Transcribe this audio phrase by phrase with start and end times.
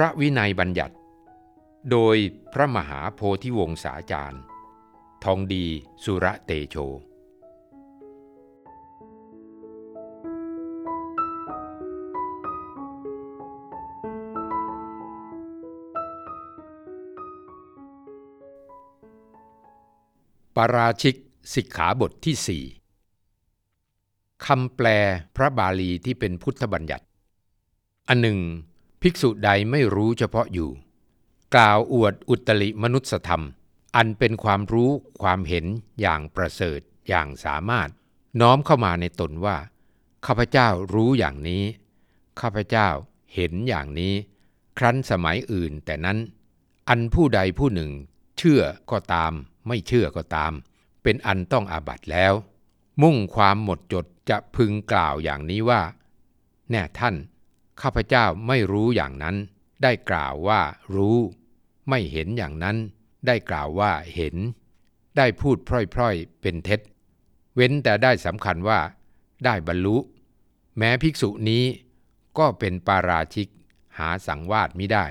[0.00, 0.94] ระวินัยบัญญัติ
[1.90, 2.16] โดย
[2.52, 4.42] พระมหาโพธิวงศาจารย์
[5.24, 5.66] ทองดี
[6.04, 6.76] สุระเตโช
[20.56, 21.16] ปาราชิก
[21.54, 22.64] สิกขาบทที่สี่
[24.46, 24.86] คำแปล
[25.36, 27.06] พระบาลีที่เป็นพุทธบัญญัติ
[28.08, 28.38] อันหนึ่ง
[29.02, 30.70] ภิกษุใดไม่รู้เฉพาะอยู่
[31.54, 33.44] กล่าวอวดอุตริมนุสธรรม
[33.96, 34.90] อันเป็นความรู้
[35.22, 35.66] ความเห็น
[36.00, 37.88] อย่างประเสริฐอย่างสามารถ
[38.40, 39.56] น้อมเข้ามาในตนว่า
[40.26, 41.64] ข้าพเจ้ารู้อย่างนี้
[42.40, 42.88] ข้าพเจ้า
[43.34, 44.14] เห็นอย่างนี้
[44.78, 46.18] ครั้นสมัยอื่นแต่นั้น
[46.88, 47.90] อันผู้ใดผู้หนึ่ง
[48.38, 49.32] เชื่อก็ตาม
[49.66, 50.52] ไม่เชื่อก็ตาม
[51.02, 52.32] เป็นอันต้องอาบัตแล้ว
[53.02, 55.82] มุ่งความหมดจดจะพึงกล่าวอย่างนี้ว่า
[56.70, 57.14] แน่ท่าน
[57.82, 59.36] ข้าพเจ้าไม่รู้อย่างนั้น
[59.82, 60.60] ได้กล่าวว่า
[60.94, 61.18] รู้
[61.88, 62.76] ไม่เห็นอย่างนั้น
[63.26, 64.36] ได้กล่าวว่าเห็น
[65.16, 65.56] ได้พูด
[65.94, 66.80] พร่อยๆ เป็นเท็จ
[67.54, 68.80] เว้นแต่ได้สำคัญว่า
[69.44, 69.96] ได้บรรลุ
[70.78, 71.64] แม้ภิกษุนี้
[72.38, 73.48] ก็เป็นปาราชิก
[73.98, 75.06] หาสังวาสไมิได้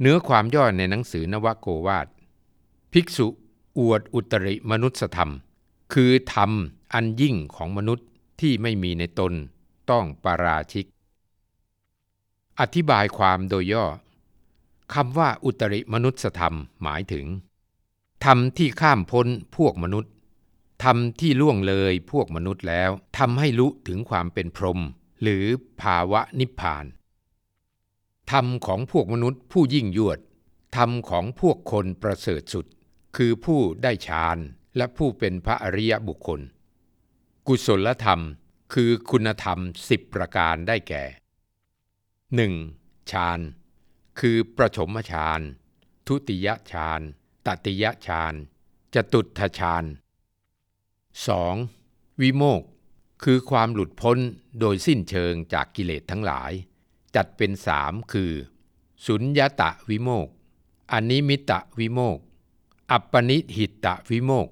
[0.00, 2.06] เนื้อความย่อในหนังสือนวโกวาท
[2.92, 3.26] ภิกษุ
[3.78, 5.32] อวดอุตริมนุสธรรม
[5.94, 6.50] คือธรรม
[6.92, 8.06] อันยิ่งของมนุษย์
[8.40, 9.32] ที่ไม่มีในตน
[9.90, 10.86] ต้องปาราชิก
[12.60, 13.86] อธิบายความโดยย่อ
[14.94, 17.26] คำว่าอุตริมนุสธรรมหมายถึง
[18.24, 20.12] ธรรมที่ข้ามพ้นพวกมนุษย์
[20.84, 24.80] ธรรมที่ล่วงเลยพวกมนุษย์แล้วทำให้รู้ถึงความเป็นพรหม
[25.22, 25.44] หรือ
[25.82, 26.84] ภาวะนิพพาน
[28.32, 30.18] ธรรมของพวกมนุษย์ผู้ยิ่งยวด
[30.76, 32.66] ธรรมของพวกคนประเสริฐสุด
[33.16, 34.38] คือผู้ได้ฌาน
[34.76, 36.40] และผู้เป็นพระอริยบุคคล
[37.46, 38.20] กุศลธรรม
[38.74, 39.58] คือคุณธรรม
[39.88, 41.04] สิบประการได้แก่
[42.46, 43.10] 1.
[43.10, 43.40] ฌาน
[44.20, 45.40] คือประถมฌาน
[46.06, 47.00] ทุติยฌาน
[47.46, 48.34] ตติยฌาน
[48.94, 49.84] จตุตถฌาน
[51.02, 52.20] 2.
[52.20, 52.62] วิโมก
[53.24, 54.18] คือความหลุดพ้น
[54.60, 56.52] โดยสิ้นเชิงจากกิเลสทั้งหลาย
[57.14, 58.32] จัดเป็นสามคือ
[59.06, 60.28] สุญญตะวิโมก
[60.92, 62.18] อนิมิตะวิโมก
[62.90, 64.48] อัปปนิหิตะวิโมก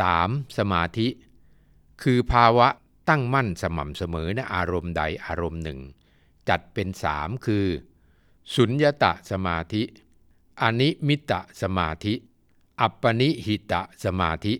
[0.00, 0.56] 3.
[0.58, 1.08] สมาธิ
[2.02, 2.68] คือภาวะ
[3.08, 5.80] ตั้งมั่นสม่ำเสมอในอารมณ์ใดอารมณ์หนึ่ง
[6.48, 7.66] จัดเป็นสามคือ
[8.54, 9.82] สุญญตะสมาธิ
[10.62, 12.14] อนิมิตะสมาธิ
[12.80, 14.54] อัปปนิหิตะสมาธิ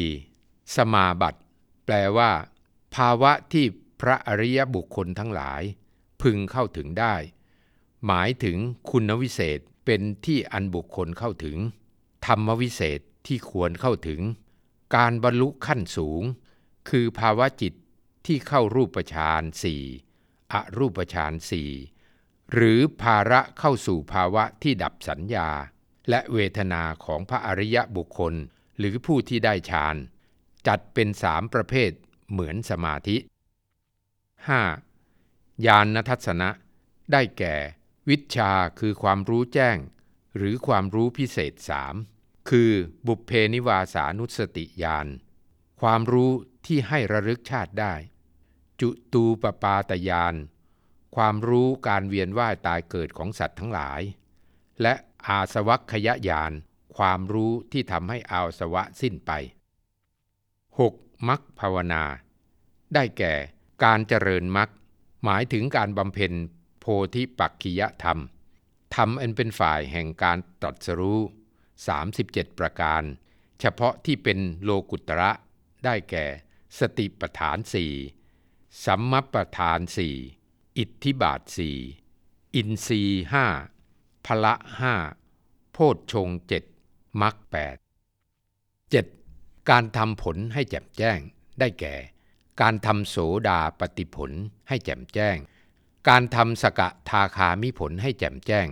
[0.00, 0.76] 4.
[0.76, 1.40] สมาบัติ
[1.84, 2.30] แปลว่า
[2.94, 3.64] ภาวะที่
[4.00, 5.62] พระอริยบุคคลทั้งหลาย
[6.22, 7.14] พึงเข้าถึงได้
[8.06, 8.56] หมายถึง
[8.90, 11.56] คุณวิเศษเป็นที่อันบุคคลเข้าถึง
[12.26, 14.20] ธรรมวิเศษที่ควรเข้าถึง
[14.96, 16.22] การบรรลุขั้นสูง
[16.88, 17.74] คือภาวะจิต
[18.26, 19.82] ที่เข้ารูปฌานสี่
[20.52, 21.70] อรูปฌานสี่
[22.52, 25.48] หรือภาระเข้าสู่ภาวะที่ดับสัญญา
[26.08, 28.34] และเวทนาของพระอริยบุคคล
[28.78, 29.96] หรือผู้ที่ได้ฌาน
[30.66, 31.90] จัดเป็นสามประเภท
[32.30, 33.16] เหมือนสมาธิ
[34.80, 35.66] 5.
[35.66, 36.50] ญาณทัศนะ
[37.12, 37.56] ได้แก่
[38.08, 39.76] วิชาคือความรู้แจ้ง
[40.36, 41.94] หรือความรู้พิเศษสาม
[42.50, 42.70] คือ
[43.06, 45.06] บุพเพนิวาสานุสติญาณ
[45.80, 46.32] ความรู้
[46.66, 47.94] ที่ให้ระลึกชาติได้
[48.80, 50.34] จุตูปปาตญาณ
[51.16, 54.00] ความรู้การเวียนว่ายตายเกิดของสัตว์ทั้งหลาย
[54.82, 54.94] และ
[55.26, 56.52] อาสวัคยญาณ
[56.96, 59.30] ความรู้ที่ทำให้อาสวะสิ้นไป
[60.48, 61.28] 6.
[61.28, 62.04] มัคภาวนา
[62.94, 63.34] ได้แก่
[63.84, 64.70] การเจริญมัค
[65.24, 66.32] หมายถึงการบำเพ็ญ
[66.80, 66.84] โพ
[67.14, 68.20] ธิปักขิยธรรม
[68.94, 71.20] ธรรมอันเป็นฝ่ายแห่งการตรัสรู้
[71.88, 73.02] 37 ประการ
[73.60, 75.30] เฉพาะที่เป็นโลกุตระ
[75.84, 76.26] ได้แก่
[76.78, 77.92] สติปฐานสี่
[78.84, 80.16] สัมมปทานสี่
[80.78, 81.76] อิทธิบาทสี่
[82.54, 83.02] อินทรี
[83.32, 83.46] ห้า
[84.26, 84.94] พละห้า
[85.72, 86.64] โพชฌงเจ็ด
[87.20, 87.76] มรรคแปด
[88.90, 89.06] เจ็ด
[89.70, 91.18] การทำผลให้แจ่มแจ้ง
[91.60, 91.94] ได้แก่
[92.60, 93.16] การทำโส
[93.48, 94.30] ดาปฏิผล
[94.68, 95.36] ให้แจ่มแจ้ง
[96.08, 98.66] การทำสกทาคามิผลให้แจ่มแจ้ง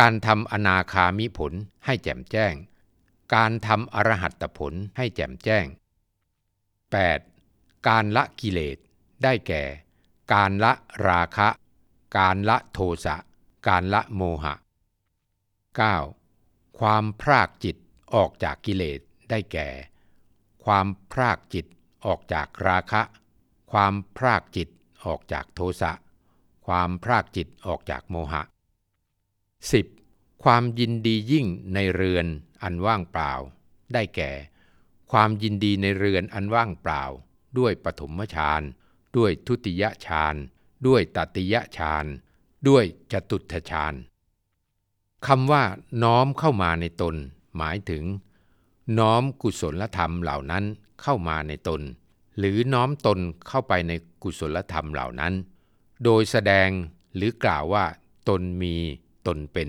[0.00, 1.52] การทำอนาคามิผล
[1.86, 2.54] ให้แจ่มแจ้ง
[3.34, 5.66] การทำอรหัตผลให้แจ่มแจ้ง
[6.94, 7.88] 8.
[7.88, 8.78] การละกิเลส
[9.22, 9.62] ได้แก่
[10.32, 10.72] การละ
[11.08, 11.48] ราคะ
[12.18, 13.16] การละโทสะ
[13.68, 14.54] การละโมหะ
[16.06, 16.78] 9.
[16.78, 17.76] ความพรากจิต
[18.14, 19.00] ออกจากกิเลส
[19.30, 19.68] ได้แก่
[20.64, 21.66] ความพรากจิต
[22.06, 23.02] ออกจากราคะ
[23.72, 24.68] ความพรากจิต
[25.04, 25.92] ออกจากโทสะ
[26.66, 28.42] ความพรากจิตออกจากโมหะ
[29.82, 30.44] 10.
[30.44, 32.26] ความยินดียิ่งในเรือน
[32.62, 33.32] อันว่างเปล่า
[33.92, 34.30] ได้แก่
[35.12, 37.02] ความยินดีในเรือนอันว่างเปล่า
[37.58, 38.62] ด้วยปฐมฌาน
[39.16, 40.34] ด้วยทุติยฌาน
[40.86, 42.06] ด้วยตติยฌาน
[42.68, 43.94] ด้วยจตุตฌาน
[45.26, 45.62] คำว่า
[46.02, 47.14] น้อมเข้ามาในตน
[47.56, 48.04] หมายถึง
[48.98, 50.64] น้อมกุศลธรรมเหล่านั้น
[51.02, 51.80] เข้ามาในตน
[52.38, 53.18] หรือน้อมตน
[53.48, 53.92] เข้าไปใน
[54.22, 55.32] กุศลธรรมเหล่านั้น
[56.04, 56.68] โดยแสดง
[57.16, 57.84] หรือกล่าวว่า
[58.28, 58.74] ตนมี
[59.26, 59.68] ตนเป็น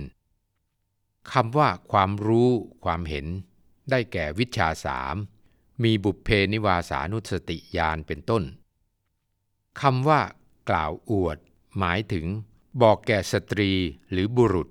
[1.32, 2.50] คำว่าความรู้
[2.86, 3.26] ความเห็น
[3.90, 5.16] ได้แก่วิชาสาม
[5.84, 8.44] มีบุพเพนิวาสานุสติญาณเป็นต้น
[9.82, 10.22] คำว่า
[10.70, 11.38] กล่าวอวด
[11.80, 12.26] หมายถึง
[12.82, 13.72] บอกแก่สตรี
[14.12, 14.68] หรือบุรุษ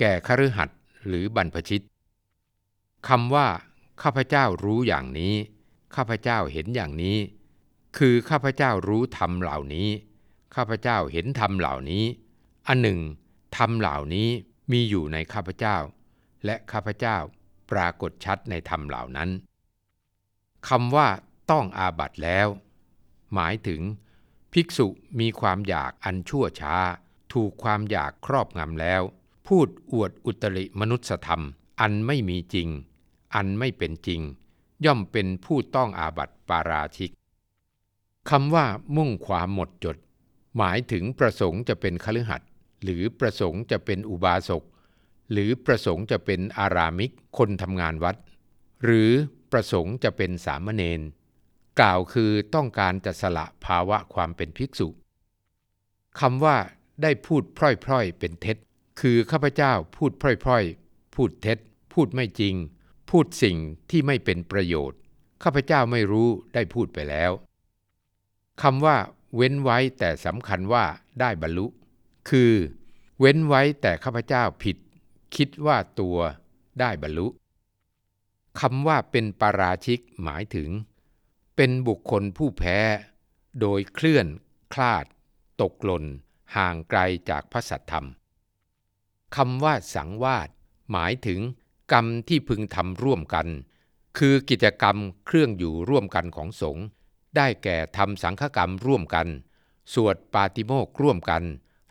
[0.00, 1.84] แก่คฤหัสถ์หรือบรรพชิต
[3.08, 3.48] คำว่า
[4.02, 5.34] ข้าพเจ้ารู้อย่างนี้
[5.94, 7.18] ข้าพเจ้าเห็นอย่างนี้
[7.98, 9.88] คือข้าพเจ้ารู้ธรรมเหล่านี้
[10.54, 12.04] ข้าพเจ้าเห็นธรรมเหล่านี้
[12.68, 13.00] อันหนึ่ง
[13.56, 14.28] ธรรมเหล่านี้
[14.72, 15.76] มีอยู่ในข้าพเจ้า
[16.44, 17.16] และข้าพเจ้า
[17.72, 19.30] ปรากฏชัดในธรรมเหล่านั้น
[20.68, 21.08] คำว่า
[21.50, 22.48] ต้องอาบัตแล้ว
[23.34, 23.80] หมายถึง
[24.52, 24.86] ภิกษุ
[25.20, 26.76] มีความอยากอันชั่วช้า
[27.32, 29.02] ถูกความอยากครอบงำแล้ว
[29.46, 31.44] พูดอวดอุตริมนุสธรรม
[31.80, 32.68] อันไม่มีจริง
[33.34, 34.20] อันไม่เป็นจริง
[34.84, 37.10] ย่อมเป็นผู้ต้องอาบัติปาราชิก
[38.30, 39.96] คำว่ามุ่งความหมดจด
[40.56, 42.48] หมายถึงประสงค์จะเป็นคฤหัสถ์
[42.82, 44.62] หรือประสงค์จะเป็นอุบาสก
[45.32, 48.16] หรือประสงค์จะเป็นอารามิกคนทำงานวัด
[48.84, 49.10] หรือ
[49.52, 51.00] ประสงค์จะเป็นสามเณร
[51.80, 54.88] กล่าวคือต้องการจะสละภาวะความเป็นภิกษุ
[56.20, 56.56] คำว่า
[57.02, 58.56] ได้พูดพร่อยๆ เป็นเท็จ
[59.00, 60.12] คือข้าพเจ้าพูด
[60.44, 61.58] พร่อยๆ พูดเท็จ
[61.92, 62.54] พูดไม่จริง
[63.10, 63.56] พูดสิ่ง
[63.90, 64.98] ที่ไม่เป็นประโยชน์
[65.42, 67.32] ข้าพเจ้าไม่รู้ได้พูดไปแล้ว
[68.62, 68.96] คำว่า
[69.36, 70.84] เว้นไว้แต่สำคัญว่า
[71.20, 71.66] ได้บรรลุ
[72.30, 72.52] คือ
[73.20, 74.76] เว้นไว้แต่ข้าพเจ้าผิด
[75.36, 76.18] คิดว่าตัว
[76.80, 77.28] ได้บรรลุ
[78.60, 80.70] คำว่าเป็นปาราชิกหมายถึง
[81.56, 82.78] เป็นบุคคลผู้แพ้
[83.60, 84.26] โดยเคลื่อน
[84.74, 85.04] คลาด
[85.60, 86.04] ตกหล่น
[86.56, 87.00] ห่างไกล
[87.30, 88.06] จากพระสัทธรรม
[89.36, 90.48] คำว่าสังวาส
[90.92, 91.40] หมายถึง
[91.92, 93.46] กรรมที่พึงทำร่วมกัน
[94.18, 96.84] คือกิจกรรมเครื่องอยู่ร่วมกันของสงฆ์
[97.36, 99.28] ได้แก่ทำสังฆกรรมร่วมกัน
[99.94, 101.42] สวดปาติโมกร่วมกัน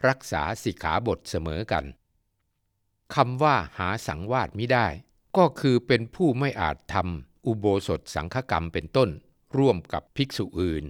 [0.07, 1.85] รักษาสิกขาบทเสมอกัน
[3.15, 4.87] คำว่าหาสังวาสมิได้
[5.37, 9.09] ก็คือเป็นผู้ไม่อาจทำอุโบสถสังฆกรรมเป็นต้น
[9.57, 10.83] ร่วมกับภิกษุอื่น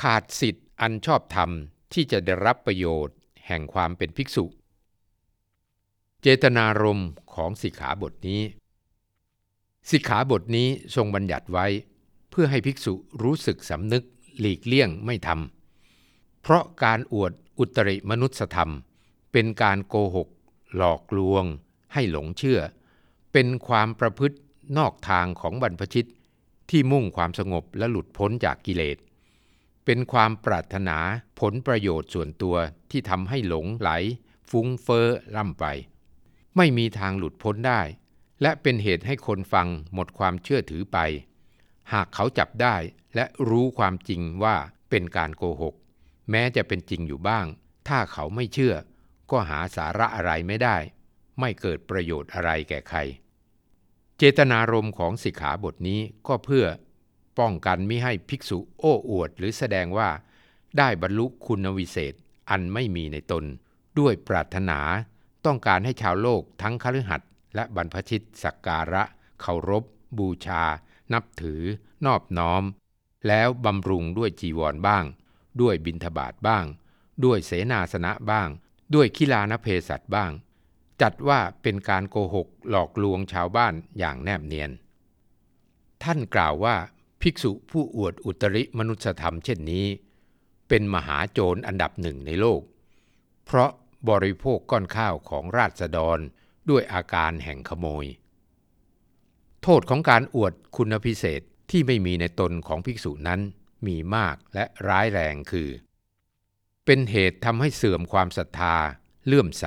[0.00, 1.50] ขาดสิทธิ์อันชอบธรรม
[1.92, 3.16] ที่จะได้รับประโยชน์
[3.46, 4.44] แห่งความเป็นภิกษุ
[6.22, 8.42] เจตนารมณ์ของสิกขาบทนี้
[9.90, 11.66] สิกขาบทนี้ทรงบัญญัติไว้
[12.30, 14.04] เพื่อให้ภิกษุรู้สึกสำนึก
[14.38, 18.72] หลีกเลี่ยงไม่ทำเพราะการอวดอุตริมนุสธรรม
[19.32, 20.28] เป็นการโกหก
[20.76, 21.44] หลอกลวง
[21.92, 22.60] ให้หลงเชื่อ
[23.32, 24.38] เป็นความประพฤติ
[24.78, 26.08] นอกทางของบรรพชิต
[26.70, 28.98] ที่มุ่งความสงบและหลุดพ้นจากกิเลส
[29.84, 30.98] เป็นความปรารถนา
[31.40, 32.56] ผลประโยชน์ส่วนตัว
[32.90, 33.90] ที่ทำให้หลงไหล
[34.50, 35.64] ฟุ้งเฟอ้อล่ำไป
[36.56, 37.82] ไม่มีทางหลุดพ้นได้
[38.42, 40.98] และเป็นเหตุให้คนฟังหมดความเชื่อถือไป
[41.92, 42.76] หากเขาจับได้
[43.14, 44.56] และรู้ความจริงว่า
[44.90, 45.74] เป็นการโกหก
[46.30, 47.46] แม้จะเป็นจริงอยู่บ้าง
[47.88, 48.74] ถ้าเขาไม่เชื่อ
[49.30, 50.76] ก็หาสาระอะไรไม่ได้
[51.40, 52.98] ไม่เกิดประโยชน์อะไรแก่ใคร
[54.18, 56.66] เจตนารมณ์ของสิกขาบทนี้ก็เพื่อ
[57.38, 60.10] ป้องกันไมิให้ภิกษุโอ้อวดหรือแสดงว่า
[60.78, 62.14] ได้บรรลุคุณวิเศษ
[62.50, 63.44] อันไม่มีในตน
[63.98, 64.80] ด้วยปรารถนา
[65.46, 69.02] ต้องการให้ชาวโลกทั้งคฤหัสถ์และบรรพชิตสักการะ
[69.40, 69.84] เคารพ
[70.18, 70.64] บูชา
[71.12, 71.62] นับถือ
[72.06, 72.62] นอบน้อม
[73.28, 75.04] แล้วบำรุงด้วยจีวรบ้าง
[75.60, 76.64] ด้วยบิณฑบาตบ้าง
[77.24, 78.48] ด้วยเสนาสนะบ้าง
[78.94, 80.30] ด้วยคิลานเพศัตบ้าง
[81.02, 84.70] จัดว่าเป็นการโกหกหลอกลวงชาวบ้านอย่างแนบเนียน
[86.02, 86.76] ท่านกล่าวว่า
[87.22, 89.86] ภิกษุผู้อวดอุตริมนุสธรรมเช่นนี้
[90.68, 92.62] เป็นมหาโจรอันดับหนึ่งในโลก
[93.44, 93.70] เพราะ
[94.10, 96.18] บริโภคก้อนข้าวของราษฎร
[96.70, 98.06] ด้วยอาการแห่งขโมย
[99.62, 101.40] โทษของการอวดคุณพิเศษ
[101.70, 103.40] ที่ไม่มีในตนของภิกษุนั้น
[103.86, 105.68] มีมากและร้ายแรงคือ
[106.86, 108.74] เป็นเหตุทำให้เสื่อมความศรัทธา
[109.26, 109.66] เลื่อมใส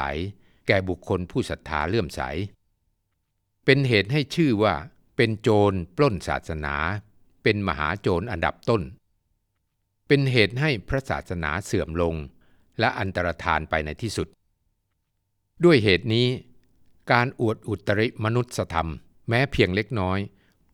[0.67, 2.21] แก่บุคคลผู้ศรัทธาเลื่อมใส
[3.65, 4.75] เป็นเหตุให้ชื่อว่า
[5.15, 6.75] เป็นโจรปล้นศาสนา
[7.43, 8.81] เป็นมหาโจรอันดับต้น
[10.07, 12.15] เป็นเหตุให้พระศาสนาเสื่อมลง
[12.79, 14.27] และอันตรธานไปในที่สุด
[15.63, 16.27] ด้วยเหตุนี้
[17.11, 18.89] การอวดอุตริมนุษยธรรม
[19.29, 20.19] แม้เพียงเล็กน้อย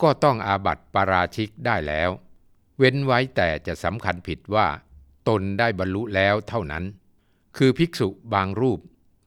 [0.02, 2.10] ก็ต้องอาบัติปาราชิกได้แล้ว
[2.78, 4.66] เว้นไว้แต่จะสำคัญผิดว่า
[5.28, 6.84] ตนได้บรรลุแล้วเท่านั้น
[7.56, 8.80] คือภิกษุบางรูป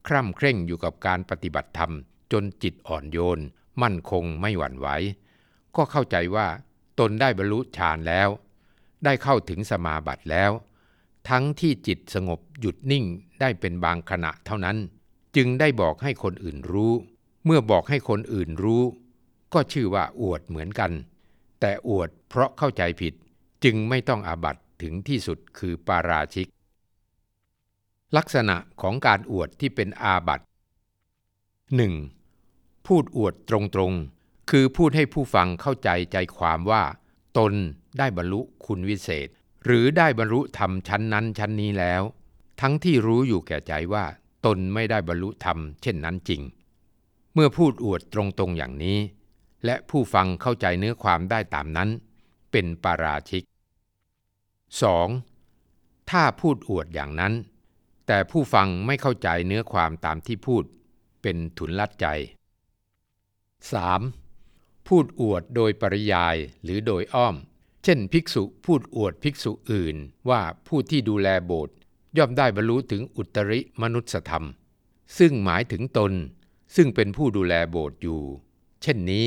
[0.08, 1.92] คร่ำเคร่งอยู่กับการปฏิบัติธรรม
[2.32, 3.40] จนจิตอ่อนโยน
[3.82, 4.88] มั่นคงไม่หวั่นไหว
[5.76, 6.48] ก็เข้าใจว่า
[7.00, 8.30] ตนได้บรรลุฌานแล้ว
[9.06, 10.52] ได้เข้าถึงสมาบัติแล้ว
[11.30, 13.06] ทั้งที่จิตสงบหยุดนิ่ง
[13.42, 14.78] ได้เป็นบางขณะเท่านั้น
[15.36, 16.94] จึงได้บอกให้คนอื่นรู้
[17.46, 18.84] เมื่อบอกให้คนอื่นรู้
[19.54, 20.92] ก็ชื่อว่าอวดเหมือนกัน
[21.60, 23.14] แต่อวดเพราะเข้าใจผิด
[23.64, 26.48] จึงไม่ต้องอาบัต ถึงที่สุดคือปาราชิก
[28.18, 30.46] ลักษณะของการอวดที่เป็นอาบัติ
[32.06, 32.88] 1.
[32.88, 36.84] พูดอวดตรงๆ คือพูดให้ผู้ฟังเข้าใจใจความว่า
[37.38, 37.54] ตน
[37.98, 39.28] ได้บรรลุคุณวิเศษ
[39.66, 42.02] หรือได้บรรลุธรรมชั้นนั้นชั้นนี้แล้ว
[42.62, 44.06] ทั้งที่รู้อยู่แก่ใจว่า
[44.46, 46.42] ตนไม่ได้บรรลุธรรมเช่นนั้นจริง
[47.34, 49.00] เมื่อพูดอวดตรงๆอย่างนี้
[49.66, 51.90] และผู้ฟังเข้าใจเนื้อความได้ตามนั้น
[52.52, 53.44] เป็นปาราชิก
[54.78, 56.10] 2.
[56.10, 57.34] ถ้าพูดอวดอย่างนั้น
[58.08, 60.64] แต่ผู้ฟังไม่เข้าใจเนื้อความตามที่พูด
[61.22, 62.08] เป็นทุนลัดใจ
[63.28, 64.88] 3.
[64.88, 67.36] พูดอวดโดยปริยายหรือโดยอ้อม
[67.84, 69.96] เช่น ภิกษุพูดอวดภิกษุอื่น
[70.30, 71.76] ว่าผู้ที่ดูแลโบสถ์
[72.18, 74.46] ย่อมได้บรรลุถึงอุตริมนุสธรรม
[75.18, 76.12] ซึ่งหมายถึงตน
[76.76, 78.22] ซึ่งเป็นผู้ดูแลโบสถ์อยู่
[78.82, 79.26] เช่นนี้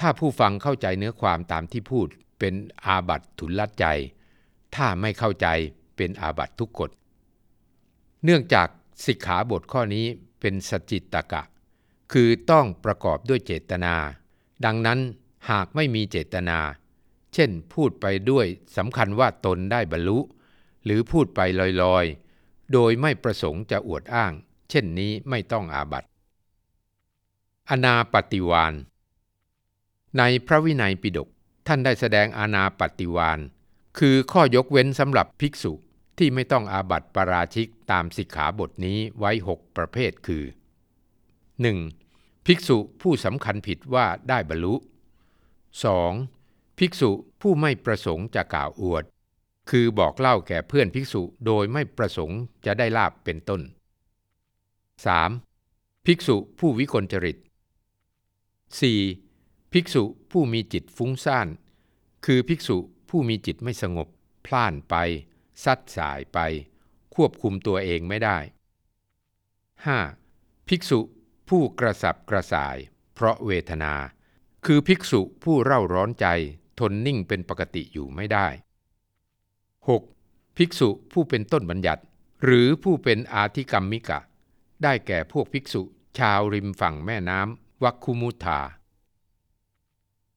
[0.00, 2.06] ถ้าผู้ฟังเข้าใจเนื้อความตามที่พูด
[2.38, 3.86] เป็นอาบัตทุนลัดใจ
[4.74, 5.46] ถ้าไม่เข้าใจ
[5.96, 6.90] เป็นอาบัตทุกกฎ
[8.24, 8.68] เนื่องจาก
[9.04, 10.06] สิกขาบทข้อนี้
[10.40, 11.42] เป็นสจิตตกะ
[12.12, 13.94] คือต้องประกอบด้วยเจตนา
[14.64, 15.00] ดังนั้น
[15.50, 16.58] หากไม่มีเจตนา
[17.34, 20.18] เช่นพูดไปด้วยสำคัญว่าตนได้บรรลุ
[20.84, 21.40] หรือพูดไป
[21.82, 24.32] ลอยๆ โดยไม่ประสงค์จะอวดอ้าง
[24.70, 26.04] เช่นนี้ไม่ต้องอาบัต
[27.70, 28.74] อนาปฏิวาน
[30.18, 31.28] ในพระวินัยปิฎก
[31.66, 33.38] ท่านได้แสดงอนาปฏิวาน
[33.98, 35.72] คือข้อยกเว้นสำหรับภิกษุ
[36.18, 40.44] ที่ไม่ต้องอาบัติปราชิกตามสิกขาบทนี้ไว้หกประเภทคือ
[41.64, 42.46] 1.
[42.46, 44.74] ภิกษุผู้สำคัญผิดว่าได้บรรลุ
[45.96, 46.78] 2.
[46.78, 49.04] ภิกษุผู้ไม่ประสงค์จะกล่าวอวด
[49.70, 53.60] คือบอกเล่าแก่เพื่อนภิกษุโดยไม่ประสงค์จะได้ลาบเป็นต้น
[55.24, 56.06] 3.
[56.06, 57.36] ภิกษุผู้วิกลจริต
[58.94, 59.72] 4.
[59.72, 61.48] ภิกษุผู้มีจิตฟุ้งซ่าน
[62.26, 62.78] คือภิกษุ
[63.14, 64.08] ผู้มีจิตไม่สงบ
[64.46, 64.94] พล่านไป
[65.64, 66.38] ซัดสายไป
[67.14, 68.38] ควบคุมตัวเองไม่ได้
[70.12, 70.68] 5.
[70.68, 71.00] ภิกษุ
[71.48, 72.76] ผู้กระสับกระส่าย
[73.14, 73.94] เพราะเวทนา
[74.64, 76.26] คือภิกษุผู้เร่าร้อนใจ
[76.78, 78.46] ทนนิ่งเป็นปกติอยู่ไม่ได้
[79.76, 80.56] 6.
[80.56, 82.02] ภิกษุผู้เป็นต้นบัญญัติ
[82.44, 84.20] หรือผู้เป็นอาธิกรรมมิกะ
[84.82, 85.82] ได้แก่พวกภิกษุ
[86.18, 88.60] ชาวริมฝั่งแม่น้ำวัคคุมุธา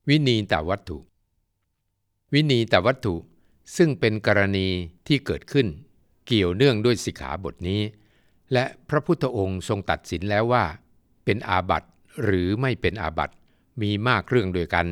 [0.08, 1.00] วินีตวัตถุ
[2.34, 3.16] วินีตวัตถุ
[3.78, 4.68] ซึ่งเป็นกรณี
[5.08, 5.68] ที่เกิดขึ้น
[6.26, 7.82] เกี่ยวเนื่องด้วยสิกขาบทนี้
[8.54, 10.66] และพระพุทธองค์ทรงตัดสินแล้วว่า
[11.26, 11.90] เป็นอาบัติ
[12.24, 13.36] หรือไม่เป็นอาบัติ
[13.82, 14.88] มีมากเรื่องด้วยกัน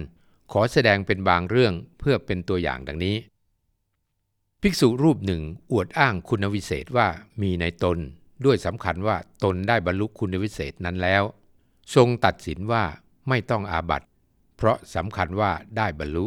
[0.52, 3.16] ขอแสดงเป็นบางเรื่องเพื่อเป็นตัวอย่างดังนี้
[4.62, 7.08] ภิกษุรูปหนึ่งอวดอ้างคุณวิเศษว่า
[7.42, 7.98] มีในตน
[8.46, 11.24] ด้วยสำคัญว่าตนได้บรรลุคุณวิเศษนั้นแล้ว
[11.96, 12.84] ทรงตัดสินว่า
[13.30, 14.08] ไม่ต้องอาบัติ
[14.58, 16.26] เพราะสำคัญว่าได้บรรลุ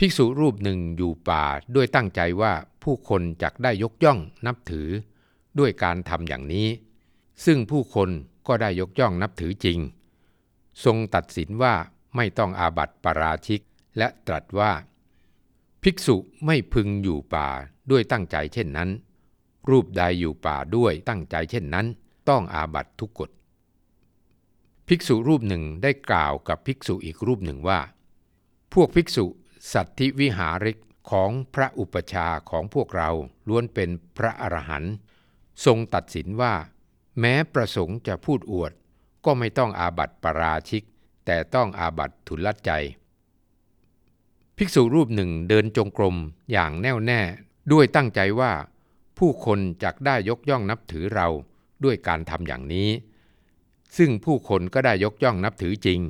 [0.00, 2.52] ภิกษุรูปหนึ่งอยู่ป่าด้วยตั้งใจว่า
[2.82, 4.88] ผู้คนจักได้ยกย่องนับถือ
[5.58, 6.68] ด้วยการทำอย่างนี้
[7.44, 8.10] ซึ่งผู้คน
[8.46, 9.78] ก็ได้ยกย่องนับถือจริง
[10.84, 11.74] ทรงตัดสินว่า
[12.16, 13.60] ไม่ต้องอาบัติปราชิก
[13.98, 14.72] และตรัสว่า
[15.82, 17.48] ภิกษุไม่พึงอยู่ป่า
[17.90, 18.90] ด้วยตั้งใจเช่นนั้น
[19.70, 21.86] รูปใดอยู่ป่าด้วยตั้งใจเช่นนั้น
[22.28, 23.30] ต้องอาบัติทุกกฎ
[24.88, 27.80] ภิกษุรูปหนึ่งได้กล่าวกับภิกษุอีกรูปหนึ่งว่า
[28.74, 29.24] พวกภิกษุ
[29.72, 30.78] สัตธิวิหาริก
[31.10, 33.10] ของพระอุปชาของพวกเรา
[33.48, 34.94] ล้วนเป็นพระอรหันต์
[35.64, 36.54] ทรงตัดสินว่า
[37.20, 38.72] แม้ประสงค์จะพูดอวด
[39.24, 40.84] ก็ไม่ต้องอาบัติปราชิก
[41.26, 42.70] แต่ต้องอาบัติทุลใจ
[44.56, 46.16] ภิกษุรูปหนึ่งเดินจงกรม
[46.52, 47.20] อย่างแน่วแน่
[47.72, 48.52] ด้วยตั้งใจว่า
[49.18, 51.28] ผู้คนจักได้ยกย่องนับถือเรา
[51.84, 52.90] ด้วยการทำอย่างนี้
[53.96, 56.00] ซึ่งผู้คนก็ได้ยกย่องนับถือจริง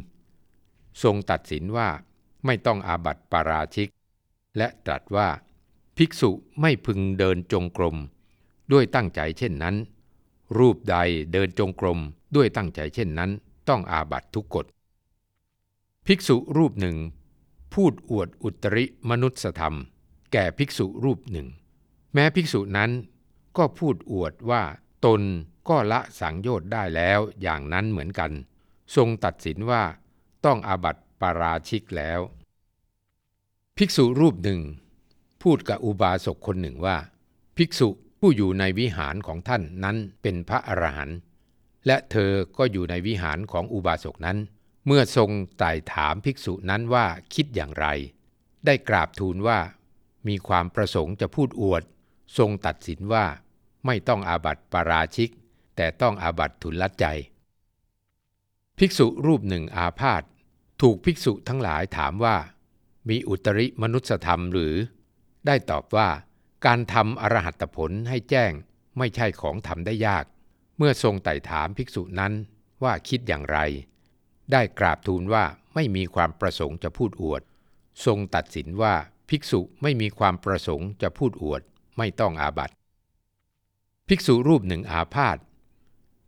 [1.02, 1.88] ทรงตัดสินว่า
[2.44, 3.88] ไม่ต้องอาบัติปาราชิก
[4.56, 5.28] และตรัสว่า
[5.96, 6.30] ภิกษุ
[6.60, 7.96] ไม่พึงเดินจงกรม
[8.72, 9.76] ด้วยตั้งใจเช่นนั้น
[10.58, 10.96] รูปใด
[11.32, 11.98] เดินจงกรม
[12.36, 13.30] ด้วยตั้งใจเช่นนั้น
[13.68, 14.66] ต้องอาบัติทุกกฎ
[16.06, 16.96] ภิกษุรูปหนึ่ง
[17.74, 19.76] พูดอวดอุตริมนุสธรรม
[20.32, 21.46] แก่ภิกษุรูปหนึ่ง
[22.14, 22.90] แม้ภิกษุนั้น
[23.56, 24.62] ก็พูดอวดว่า
[25.04, 25.22] ตน
[25.68, 28.30] ก็ละสังโยชน์ได้แล้วอย่างนั้นเหมือนกัน
[28.96, 29.82] ทรงตัดสินว่า
[30.44, 32.20] ต้องอาบัติ ปาราชิกแล้ว
[33.76, 34.60] ภิกษุรูปหนึ่ง
[35.42, 36.96] พูดกับอุบาสกคนหนึ่งว่า
[37.56, 37.88] ภิกษุ
[38.20, 41.18] ผู้อยู่ในวิหารของท่านนั้นเป็นพระอรหันต์
[41.86, 44.38] และเธอก็อยู่ในวิหารของอุบาสกนั้น
[44.86, 47.86] เมื่อทรงไต่ถามภิกษุนั้นว่าคิดอย่างไร
[48.66, 49.58] ได้กราบทูลว่า
[50.28, 51.82] มีความประสงค์จะพูดอวด
[52.38, 53.26] ทรงตัดสินว่า
[53.86, 55.30] ไม่ต้องอาบัติปาราชิก
[55.76, 57.06] แต่ต้องอาบัติทุนลัดใจ
[58.78, 60.22] ภิกษุรูปหนึ่งอาพาธ
[60.82, 62.36] ถูกภิกษุทั้งหลายถามว่า
[63.08, 64.74] มีอุตริมนุสธรรมหรือ
[65.46, 66.08] ได้ตอบว่า
[66.66, 68.52] การทำอรหัตผลให้แจ้ง
[68.98, 70.24] ไม่ใช่ของทำได้ยาก
[70.76, 72.32] เมื่อทรงไต่ถามภิกษุนั้น
[72.82, 73.58] ว่าคิดอย่างไร
[74.52, 75.44] ได้กราบทูลว่า
[75.74, 77.42] ไม่มีความประสงค์จะพูดอวด
[78.06, 78.94] ทรงตัดสินว่า
[79.28, 81.62] ภิกษุไม่มีความประสงค์จะพูดอวด
[81.98, 82.74] ไม่ต้องอาบัติ
[84.08, 85.38] ภิกษุรูปหนึ่งอาพาธ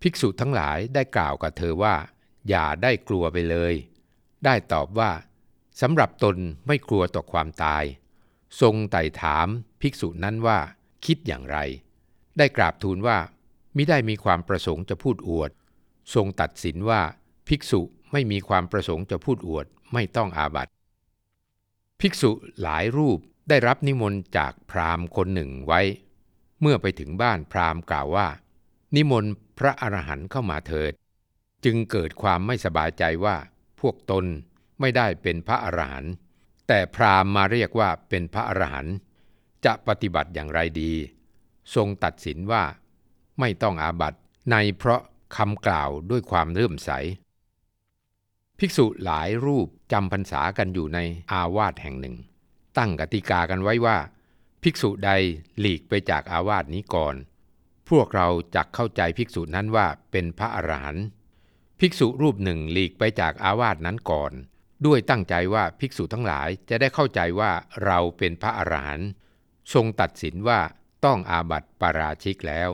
[0.02, 1.94] ภิกษุทั้งหลายได้กล่าวกับเธอว่า
[2.48, 3.74] อย่าได้กลัวไปเลย
[4.44, 5.10] ได้ตอบว่า
[5.80, 7.84] สำหรับตนไม่กลัวต่อความตาย
[8.60, 9.46] ทรงไต่ถาม
[9.80, 10.58] ภิกษุนั้นว่า
[11.04, 11.58] คิดอย่างไร
[12.38, 13.18] ได้กราบทูลว่า
[13.76, 15.50] มิได้มีความประสงค์จะพูดอวด
[16.14, 17.00] ทรงตัดสินว่า
[17.48, 17.80] ภิกษุ
[18.12, 20.72] ไม่มีความประสงค์จะพูดอวดไม่ต้องอาบัติ
[22.00, 22.30] ภิกษุ
[22.62, 23.18] หลายรูป
[23.48, 25.80] ได้รับนิมนต์จากพราหมณ์คนหนึ่งไว้
[26.60, 28.28] เมื่อไปถึงบ้านพราหมณ์กล่าวว่า
[28.96, 30.92] นิมนต์พระอรหันต์เข้ามาเถิด
[31.64, 33.36] จึงเกิดความไม่สบายใจว่า
[33.80, 34.24] พวกตน
[34.80, 36.12] ไม่ได้เป็นพระอรหันต์
[36.68, 38.94] แต่พราหมณ์มาเรียกว่าเป็นพระอรหันต์
[39.64, 40.92] จะปฏิบัติอย่างไรดี
[41.74, 42.64] ทรงตัดสินว่า
[43.40, 44.18] ไม่ต้องอาบัติ
[44.52, 45.02] ในเพราะ
[45.36, 46.90] คำกล่าวด้วยความเลื่มใส
[48.58, 50.98] ภิกษุหลายรูปจำพรรษากันอยู่ใน
[51.32, 52.16] อาวาสแห่งหนึ่ง
[52.78, 53.96] ตั้งกติกากันไว้ว่า
[54.62, 55.10] ภิกษุใด
[55.58, 57.14] หลีกไปจากอาวาสนี้ก่อน
[57.88, 61.04] พวกเราจักเข้าใจภิกษุนั้นว่าเป็นพระอรหันต์
[61.80, 64.32] ภิกษุรูปหนึ่งหลีกไปจากอาวาสนั้นก่อน
[64.86, 67.50] ด้วยตั้งใจว่าภิกษุทั้งหลายจะได้เข้าใจว่า
[67.84, 69.08] เราเป็นพระอรหันต์
[69.72, 70.60] ทรงตัดสินว่า
[71.04, 72.70] ต้องอาบัติปาราชิกแล้ว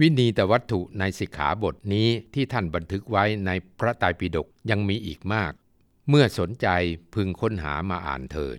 [0.00, 5.52] วินีแต่วัตถุในสิกขาบทนี้ที่ท่านบันทึกไว้ในพระไตรปิฎกยังมีอีกมาก
[6.08, 6.68] เมื่อสนใจ
[7.14, 8.58] พึงค้นหามาอ่านเถิด